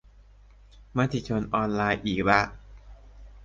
[0.97, 2.41] มติชนออนไลน์อีกละ